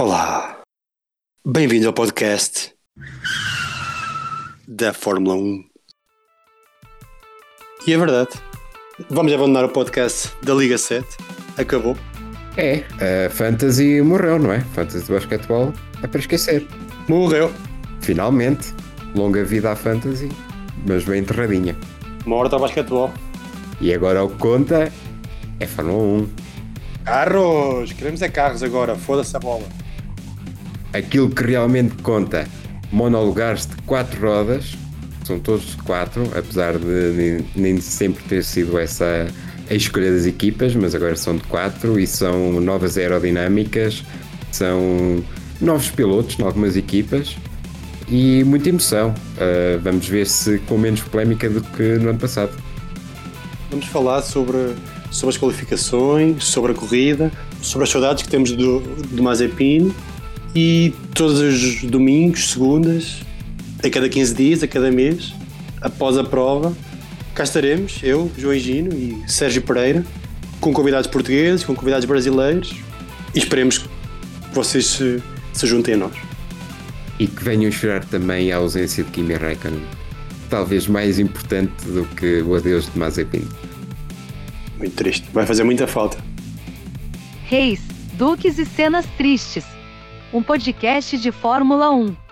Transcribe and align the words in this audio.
Olá, 0.00 0.60
bem-vindo 1.44 1.88
ao 1.88 1.92
podcast 1.92 2.72
da 4.68 4.92
Fórmula 4.92 5.34
1. 5.34 5.64
E 7.84 7.92
é 7.92 7.98
verdade, 7.98 8.30
vamos 9.10 9.32
abandonar 9.32 9.64
o 9.64 9.68
podcast 9.70 10.30
da 10.40 10.54
Liga 10.54 10.78
7, 10.78 11.04
acabou. 11.56 11.96
É, 12.56 12.84
a 13.26 13.28
Fantasy 13.28 14.00
morreu, 14.00 14.38
não 14.38 14.52
é? 14.52 14.60
Fantasy 14.60 15.04
de 15.04 15.12
basquetebol 15.12 15.72
é 16.00 16.06
para 16.06 16.20
esquecer. 16.20 16.64
Morreu, 17.08 17.52
Finalmente, 18.00 18.72
longa 19.16 19.42
vida 19.42 19.72
à 19.72 19.74
Fantasy, 19.74 20.28
mas 20.86 21.02
bem 21.02 21.22
enterradinha. 21.22 21.76
morta 22.24 22.54
ao 22.54 22.62
basquetebol. 22.62 23.12
E 23.80 23.92
agora 23.92 24.22
o 24.22 24.30
que 24.30 24.38
conta 24.38 24.92
é 25.58 25.66
Fórmula 25.66 26.22
1. 26.22 26.30
Carros, 27.04 27.92
queremos 27.94 28.22
é 28.22 28.28
carros 28.28 28.62
agora, 28.62 28.94
foda-se 28.94 29.36
a 29.36 29.40
bola. 29.40 29.66
Aquilo 30.92 31.28
que 31.28 31.42
realmente 31.42 31.94
conta, 32.02 32.48
monolugares 32.90 33.66
de 33.66 33.76
4 33.82 34.20
rodas, 34.20 34.76
são 35.24 35.38
todos 35.38 35.74
4, 35.74 36.30
apesar 36.34 36.78
de 36.78 37.44
nem, 37.54 37.80
sempre 37.80 38.24
ter 38.24 38.42
sido 38.42 38.78
essa 38.78 39.26
a 39.70 39.74
escolha 39.74 40.10
das 40.10 40.24
equipas, 40.24 40.74
mas 40.74 40.94
agora 40.94 41.14
são 41.14 41.36
de 41.36 41.42
4 41.44 42.00
e 42.00 42.06
são 42.06 42.58
novas 42.58 42.96
aerodinâmicas, 42.96 44.02
são 44.50 45.22
novos 45.60 45.90
pilotos 45.90 46.38
em 46.38 46.42
algumas 46.42 46.74
equipas 46.74 47.36
e 48.08 48.42
muita 48.44 48.70
emoção. 48.70 49.10
Uh, 49.10 49.78
vamos 49.82 50.08
ver 50.08 50.26
se 50.26 50.58
com 50.60 50.78
menos 50.78 51.02
polémica 51.02 51.50
do 51.50 51.60
que 51.60 51.82
no 51.98 52.08
ano 52.08 52.18
passado. 52.18 52.52
Vamos 53.70 53.84
falar 53.86 54.22
sobre, 54.22 54.74
sobre 55.10 55.34
as 55.34 55.38
qualificações, 55.38 56.44
sobre 56.44 56.72
a 56.72 56.74
corrida, 56.74 57.30
sobre 57.60 57.84
as 57.84 57.90
saudades 57.90 58.22
que 58.22 58.30
temos 58.30 58.52
do, 58.52 58.80
do 58.80 59.22
Mazepin 59.22 59.94
e 60.60 60.92
todos 61.14 61.38
os 61.38 61.84
domingos, 61.84 62.50
segundas, 62.50 63.20
a 63.80 63.88
cada 63.88 64.08
15 64.08 64.34
dias, 64.34 64.60
a 64.60 64.66
cada 64.66 64.90
mês, 64.90 65.32
após 65.80 66.18
a 66.18 66.24
prova, 66.24 66.76
cá 67.32 67.44
estaremos, 67.44 68.00
eu, 68.02 68.28
João 68.36 68.58
Gino 68.58 68.92
e 68.92 69.22
Sérgio 69.30 69.62
Pereira, 69.62 70.04
com 70.60 70.72
convidados 70.72 71.08
portugueses, 71.08 71.64
com 71.64 71.76
convidados 71.76 72.04
brasileiros 72.06 72.74
e 73.36 73.38
esperemos 73.38 73.78
que 73.78 73.88
vocês 74.52 74.84
se, 74.84 75.22
se 75.52 75.64
juntem 75.64 75.94
a 75.94 75.98
nós. 75.98 76.16
E 77.20 77.28
que 77.28 77.44
venham 77.44 77.68
esperar 77.68 78.04
também 78.04 78.50
a 78.50 78.56
ausência 78.56 79.04
de 79.04 79.12
Kimi 79.12 79.36
Räikkönen. 79.36 79.80
Talvez 80.50 80.88
mais 80.88 81.20
importante 81.20 81.84
do 81.86 82.04
que 82.16 82.42
o 82.42 82.56
adeus 82.56 82.92
de 82.92 82.98
Mazepin. 82.98 83.46
Muito 84.76 84.96
triste, 84.96 85.28
vai 85.32 85.46
fazer 85.46 85.62
muita 85.62 85.86
falta. 85.86 86.18
Reis, 87.44 87.78
Duques 88.14 88.58
e 88.58 88.66
Cenas 88.66 89.06
Tristes. 89.16 89.77
Um 90.30 90.42
podcast 90.42 91.16
de 91.16 91.32
Fórmula 91.32 91.90
1. 91.90 92.27